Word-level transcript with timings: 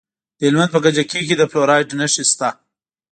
د 0.37 0.39
هلمند 0.47 0.71
په 0.73 0.79
کجکي 0.85 1.21
کې 1.27 1.35
د 1.37 1.43
فلورایټ 1.51 1.89
نښې 1.99 2.23
شته. 2.31 2.49